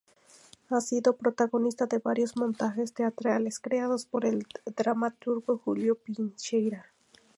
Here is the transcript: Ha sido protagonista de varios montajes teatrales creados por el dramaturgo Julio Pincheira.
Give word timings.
Ha 0.71 0.81
sido 0.81 1.15
protagonista 1.15 1.85
de 1.85 1.99
varios 1.99 2.35
montajes 2.35 2.91
teatrales 2.91 3.59
creados 3.59 4.07
por 4.07 4.25
el 4.25 4.47
dramaturgo 4.75 5.59
Julio 5.59 5.93
Pincheira. 5.95 6.87